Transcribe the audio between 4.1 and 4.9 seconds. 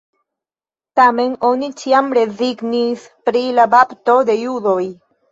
de judoj.